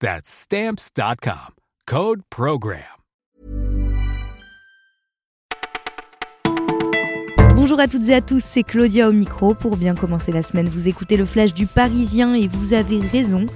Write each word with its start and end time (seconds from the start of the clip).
That's 0.00 0.28
stamps.com. 0.28 1.54
Code 1.86 2.20
Program. 2.28 2.82
Bonjour 7.54 7.80
à 7.80 7.88
toutes 7.88 8.06
et 8.08 8.14
à 8.14 8.20
tous, 8.20 8.44
c'est 8.44 8.62
Claudia 8.62 9.08
au 9.08 9.12
micro. 9.12 9.54
Pour 9.54 9.78
bien 9.78 9.94
commencer 9.94 10.32
la 10.32 10.42
semaine, 10.42 10.68
vous 10.68 10.88
écoutez 10.88 11.16
le 11.16 11.24
flash 11.24 11.54
du 11.54 11.66
Parisien 11.66 12.34
et 12.34 12.46
vous 12.46 12.74
avez 12.74 13.00
raison. 13.00 13.46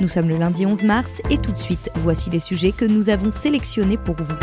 Nous 0.00 0.08
sommes 0.08 0.28
le 0.28 0.38
lundi 0.38 0.64
11 0.64 0.84
mars 0.84 1.20
et 1.28 1.36
tout 1.36 1.52
de 1.52 1.58
suite, 1.58 1.90
voici 1.96 2.30
les 2.30 2.38
sujets 2.38 2.72
que 2.72 2.86
nous 2.86 3.10
avons 3.10 3.30
sélectionnés 3.30 3.98
pour 3.98 4.16
vous. 4.16 4.34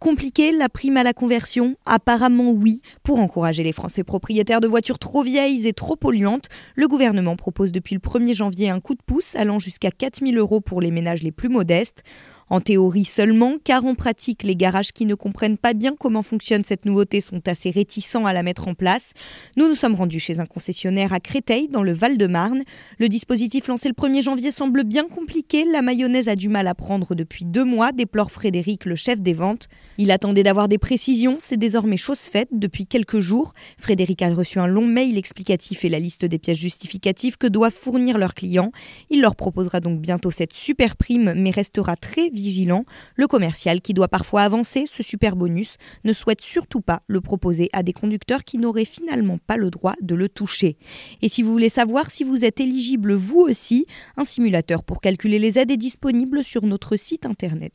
Compliqué 0.00 0.50
la 0.50 0.70
prime 0.70 0.96
à 0.96 1.02
la 1.02 1.12
conversion? 1.12 1.76
Apparemment 1.84 2.52
oui. 2.52 2.80
Pour 3.02 3.20
encourager 3.20 3.62
les 3.62 3.74
Français 3.74 4.02
propriétaires 4.02 4.62
de 4.62 4.66
voitures 4.66 4.98
trop 4.98 5.22
vieilles 5.22 5.68
et 5.68 5.74
trop 5.74 5.94
polluantes, 5.94 6.48
le 6.74 6.88
gouvernement 6.88 7.36
propose 7.36 7.70
depuis 7.70 7.96
le 7.96 8.00
1er 8.00 8.32
janvier 8.32 8.70
un 8.70 8.80
coup 8.80 8.94
de 8.94 9.02
pouce 9.04 9.36
allant 9.36 9.58
jusqu'à 9.58 9.90
4000 9.90 10.38
euros 10.38 10.62
pour 10.62 10.80
les 10.80 10.90
ménages 10.90 11.22
les 11.22 11.32
plus 11.32 11.50
modestes. 11.50 12.02
En 12.50 12.60
théorie 12.60 13.04
seulement, 13.04 13.54
car 13.62 13.84
en 13.84 13.94
pratique, 13.94 14.42
les 14.42 14.56
garages 14.56 14.90
qui 14.92 15.06
ne 15.06 15.14
comprennent 15.14 15.56
pas 15.56 15.72
bien 15.72 15.94
comment 15.96 16.22
fonctionne 16.22 16.64
cette 16.64 16.84
nouveauté 16.84 17.20
sont 17.20 17.46
assez 17.46 17.70
réticents 17.70 18.26
à 18.26 18.32
la 18.32 18.42
mettre 18.42 18.66
en 18.66 18.74
place. 18.74 19.12
Nous 19.56 19.68
nous 19.68 19.76
sommes 19.76 19.94
rendus 19.94 20.18
chez 20.18 20.40
un 20.40 20.46
concessionnaire 20.46 21.12
à 21.12 21.20
Créteil, 21.20 21.68
dans 21.68 21.84
le 21.84 21.92
Val-de-Marne. 21.92 22.64
Le 22.98 23.08
dispositif 23.08 23.68
lancé 23.68 23.88
le 23.88 23.94
1er 23.94 24.22
janvier 24.22 24.50
semble 24.50 24.82
bien 24.82 25.06
compliqué. 25.06 25.64
La 25.64 25.80
mayonnaise 25.80 26.26
a 26.26 26.34
du 26.34 26.48
mal 26.48 26.66
à 26.66 26.74
prendre 26.74 27.14
depuis 27.14 27.44
deux 27.44 27.64
mois, 27.64 27.92
déplore 27.92 28.32
Frédéric, 28.32 28.84
le 28.84 28.96
chef 28.96 29.20
des 29.20 29.32
ventes. 29.32 29.68
Il 29.96 30.10
attendait 30.10 30.42
d'avoir 30.42 30.66
des 30.66 30.78
précisions, 30.78 31.36
c'est 31.38 31.56
désormais 31.56 31.96
chose 31.96 32.18
faite 32.18 32.48
depuis 32.50 32.88
quelques 32.88 33.20
jours. 33.20 33.54
Frédéric 33.78 34.22
a 34.22 34.34
reçu 34.34 34.58
un 34.58 34.66
long 34.66 34.86
mail 34.86 35.16
explicatif 35.16 35.84
et 35.84 35.88
la 35.88 36.00
liste 36.00 36.24
des 36.24 36.38
pièces 36.38 36.58
justificatives 36.58 37.36
que 37.36 37.46
doivent 37.46 37.72
fournir 37.72 38.18
leurs 38.18 38.34
clients. 38.34 38.72
Il 39.08 39.20
leur 39.20 39.36
proposera 39.36 39.78
donc 39.78 40.00
bientôt 40.00 40.32
cette 40.32 40.52
super 40.52 40.96
prime, 40.96 41.34
mais 41.36 41.50
restera 41.50 41.94
très 41.94 42.28
vigilant. 42.40 42.84
Le 43.16 43.26
commercial, 43.26 43.80
qui 43.80 43.94
doit 43.94 44.08
parfois 44.08 44.42
avancer 44.42 44.84
ce 44.86 45.02
super 45.02 45.36
bonus, 45.36 45.76
ne 46.04 46.12
souhaite 46.12 46.40
surtout 46.40 46.80
pas 46.80 47.02
le 47.06 47.20
proposer 47.20 47.70
à 47.72 47.82
des 47.82 47.92
conducteurs 47.92 48.44
qui 48.44 48.58
n'auraient 48.58 48.84
finalement 48.84 49.38
pas 49.38 49.56
le 49.56 49.70
droit 49.70 49.94
de 50.00 50.14
le 50.14 50.28
toucher. 50.28 50.76
Et 51.22 51.28
si 51.28 51.42
vous 51.42 51.52
voulez 51.52 51.68
savoir 51.68 52.10
si 52.10 52.24
vous 52.24 52.44
êtes 52.44 52.60
éligible 52.60 53.14
vous 53.14 53.40
aussi, 53.40 53.86
un 54.16 54.24
simulateur 54.24 54.82
pour 54.82 55.00
calculer 55.00 55.38
les 55.38 55.58
aides 55.58 55.70
est 55.70 55.76
disponible 55.76 56.42
sur 56.44 56.64
notre 56.64 56.96
site 56.96 57.26
internet. 57.26 57.72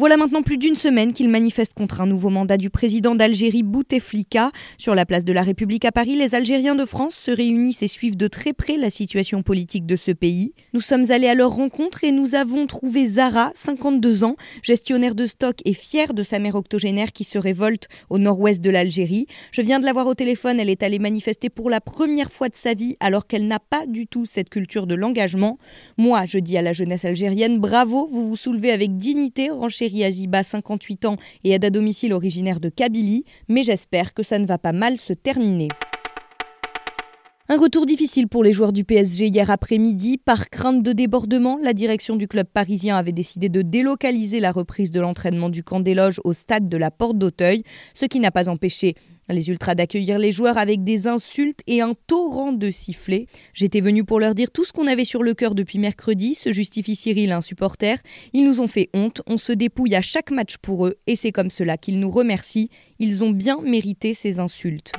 Voilà 0.00 0.16
maintenant 0.16 0.40
plus 0.40 0.56
d'une 0.56 0.76
semaine 0.76 1.12
qu'il 1.12 1.28
manifeste 1.28 1.74
contre 1.74 2.00
un 2.00 2.06
nouveau 2.06 2.30
mandat 2.30 2.56
du 2.56 2.70
président 2.70 3.14
d'Algérie 3.14 3.62
Bouteflika. 3.62 4.50
Sur 4.78 4.94
la 4.94 5.04
place 5.04 5.26
de 5.26 5.32
la 5.34 5.42
République 5.42 5.84
à 5.84 5.92
Paris, 5.92 6.16
les 6.16 6.34
Algériens 6.34 6.74
de 6.74 6.86
France 6.86 7.14
se 7.14 7.30
réunissent 7.30 7.82
et 7.82 7.86
suivent 7.86 8.16
de 8.16 8.26
très 8.26 8.54
près 8.54 8.78
la 8.78 8.88
situation 8.88 9.42
politique 9.42 9.84
de 9.84 9.96
ce 9.96 10.10
pays. 10.10 10.54
Nous 10.72 10.80
sommes 10.80 11.10
allés 11.10 11.26
à 11.26 11.34
leur 11.34 11.50
rencontre 11.50 12.02
et 12.02 12.12
nous 12.12 12.34
avons 12.34 12.66
trouvé 12.66 13.06
Zara, 13.06 13.50
52 13.54 14.24
ans, 14.24 14.36
gestionnaire 14.62 15.14
de 15.14 15.26
stock 15.26 15.56
et 15.66 15.74
fière 15.74 16.14
de 16.14 16.22
sa 16.22 16.38
mère 16.38 16.54
octogénaire 16.54 17.12
qui 17.12 17.24
se 17.24 17.36
révolte 17.36 17.88
au 18.08 18.16
nord-ouest 18.16 18.62
de 18.62 18.70
l'Algérie. 18.70 19.26
Je 19.52 19.60
viens 19.60 19.80
de 19.80 19.84
la 19.84 19.92
voir 19.92 20.06
au 20.06 20.14
téléphone, 20.14 20.60
elle 20.60 20.70
est 20.70 20.82
allée 20.82 20.98
manifester 20.98 21.50
pour 21.50 21.68
la 21.68 21.82
première 21.82 22.32
fois 22.32 22.48
de 22.48 22.56
sa 22.56 22.72
vie 22.72 22.96
alors 23.00 23.26
qu'elle 23.26 23.46
n'a 23.46 23.60
pas 23.60 23.84
du 23.84 24.06
tout 24.06 24.24
cette 24.24 24.48
culture 24.48 24.86
de 24.86 24.94
l'engagement. 24.94 25.58
Moi, 25.98 26.24
je 26.24 26.38
dis 26.38 26.56
à 26.56 26.62
la 26.62 26.72
jeunesse 26.72 27.04
algérienne, 27.04 27.58
bravo, 27.58 28.08
vous 28.10 28.30
vous 28.30 28.36
soulevez 28.36 28.72
avec 28.72 28.96
dignité, 28.96 29.50
renchérie 29.50 29.89
Aziba, 30.04 30.42
58 30.42 31.04
ans 31.04 31.16
et 31.44 31.50
aide 31.50 31.64
à 31.64 31.70
domicile 31.70 32.12
originaire 32.12 32.60
de 32.60 32.68
Kabylie, 32.68 33.24
mais 33.48 33.62
j'espère 33.62 34.14
que 34.14 34.22
ça 34.22 34.38
ne 34.38 34.46
va 34.46 34.58
pas 34.58 34.72
mal 34.72 34.98
se 34.98 35.12
terminer. 35.12 35.68
Un 37.52 37.58
retour 37.58 37.84
difficile 37.84 38.28
pour 38.28 38.44
les 38.44 38.52
joueurs 38.52 38.72
du 38.72 38.84
PSG 38.84 39.26
hier 39.26 39.50
après-midi. 39.50 40.18
Par 40.18 40.50
crainte 40.50 40.84
de 40.84 40.92
débordement, 40.92 41.58
la 41.60 41.72
direction 41.72 42.14
du 42.14 42.28
club 42.28 42.46
parisien 42.46 42.96
avait 42.96 43.10
décidé 43.10 43.48
de 43.48 43.62
délocaliser 43.62 44.38
la 44.38 44.52
reprise 44.52 44.92
de 44.92 45.00
l'entraînement 45.00 45.48
du 45.48 45.64
camp 45.64 45.80
des 45.80 45.94
loges 45.94 46.20
au 46.22 46.32
stade 46.32 46.68
de 46.68 46.76
la 46.76 46.92
Porte 46.92 47.18
d'Auteuil, 47.18 47.64
ce 47.92 48.06
qui 48.06 48.20
n'a 48.20 48.30
pas 48.30 48.48
empêché 48.48 48.94
les 49.32 49.48
ultras 49.48 49.74
d'accueillir 49.74 50.18
les 50.18 50.32
joueurs 50.32 50.58
avec 50.58 50.84
des 50.84 51.06
insultes 51.06 51.60
et 51.66 51.80
un 51.80 51.94
torrent 52.06 52.52
de 52.52 52.70
sifflets. 52.70 53.26
J'étais 53.54 53.80
venu 53.80 54.04
pour 54.04 54.20
leur 54.20 54.34
dire 54.34 54.50
tout 54.50 54.64
ce 54.64 54.72
qu'on 54.72 54.86
avait 54.86 55.04
sur 55.04 55.22
le 55.22 55.34
cœur 55.34 55.54
depuis 55.54 55.78
mercredi, 55.78 56.34
se 56.34 56.52
justifie 56.52 56.96
Cyril, 56.96 57.32
un 57.32 57.40
supporter. 57.40 57.98
Ils 58.32 58.44
nous 58.44 58.60
ont 58.60 58.68
fait 58.68 58.90
honte, 58.94 59.22
on 59.26 59.38
se 59.38 59.52
dépouille 59.52 59.94
à 59.94 60.02
chaque 60.02 60.30
match 60.30 60.56
pour 60.58 60.86
eux 60.86 60.96
et 61.06 61.16
c'est 61.16 61.32
comme 61.32 61.50
cela 61.50 61.76
qu'ils 61.76 62.00
nous 62.00 62.10
remercient. 62.10 62.70
Ils 62.98 63.24
ont 63.24 63.30
bien 63.30 63.60
mérité 63.62 64.14
ces 64.14 64.40
insultes. 64.40 64.92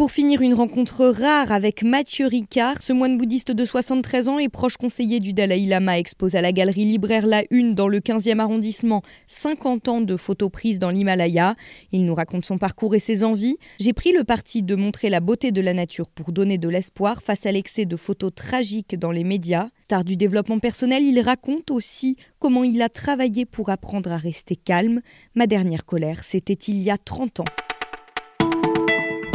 Pour 0.00 0.12
finir, 0.12 0.40
une 0.40 0.54
rencontre 0.54 1.04
rare 1.08 1.52
avec 1.52 1.82
Mathieu 1.82 2.26
Ricard. 2.26 2.80
Ce 2.80 2.94
moine 2.94 3.18
bouddhiste 3.18 3.50
de 3.50 3.64
73 3.66 4.28
ans 4.28 4.38
et 4.38 4.48
proche 4.48 4.78
conseiller 4.78 5.20
du 5.20 5.34
Dalai 5.34 5.66
Lama 5.66 5.98
expose 5.98 6.36
à 6.36 6.40
la 6.40 6.52
galerie 6.52 6.86
libraire 6.86 7.26
La 7.26 7.42
Une 7.50 7.74
dans 7.74 7.86
le 7.86 7.98
15e 7.98 8.38
arrondissement 8.38 9.02
50 9.26 9.88
ans 9.88 10.00
de 10.00 10.16
photos 10.16 10.50
prises 10.50 10.78
dans 10.78 10.88
l'Himalaya. 10.88 11.54
Il 11.92 12.06
nous 12.06 12.14
raconte 12.14 12.46
son 12.46 12.56
parcours 12.56 12.94
et 12.94 12.98
ses 12.98 13.24
envies. 13.24 13.58
J'ai 13.78 13.92
pris 13.92 14.12
le 14.12 14.24
parti 14.24 14.62
de 14.62 14.74
montrer 14.74 15.10
la 15.10 15.20
beauté 15.20 15.52
de 15.52 15.60
la 15.60 15.74
nature 15.74 16.08
pour 16.08 16.32
donner 16.32 16.56
de 16.56 16.70
l'espoir 16.70 17.22
face 17.22 17.44
à 17.44 17.52
l'excès 17.52 17.84
de 17.84 17.96
photos 17.96 18.34
tragiques 18.34 18.98
dans 18.98 19.12
les 19.12 19.22
médias. 19.22 19.68
Star 19.84 20.02
du 20.02 20.16
développement 20.16 20.60
personnel, 20.60 21.02
il 21.02 21.20
raconte 21.20 21.70
aussi 21.70 22.16
comment 22.38 22.64
il 22.64 22.80
a 22.80 22.88
travaillé 22.88 23.44
pour 23.44 23.68
apprendre 23.68 24.12
à 24.12 24.16
rester 24.16 24.56
calme. 24.56 25.02
Ma 25.34 25.46
dernière 25.46 25.84
colère, 25.84 26.24
c'était 26.24 26.54
il 26.54 26.78
y 26.78 26.90
a 26.90 26.96
30 26.96 27.40
ans. 27.40 27.69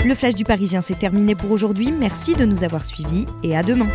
Le 0.06 0.14
flash 0.14 0.36
du 0.36 0.44
Parisien 0.44 0.82
s'est 0.82 0.94
terminé 0.94 1.34
pour 1.34 1.50
aujourd'hui. 1.50 1.92
Merci 1.92 2.36
de 2.36 2.46
nous 2.46 2.64
avoir 2.64 2.86
suivis 2.86 3.26
et 3.42 3.58
à 3.58 3.64
demain. 3.64 3.88